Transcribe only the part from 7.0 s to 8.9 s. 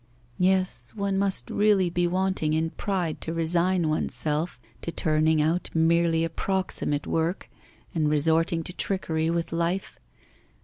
work and resorting to